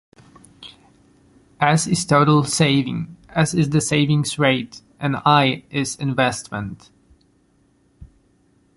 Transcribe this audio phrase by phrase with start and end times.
[1.59, 6.89] "S" is total saving, "s" is the savings rate, and "I" is investment.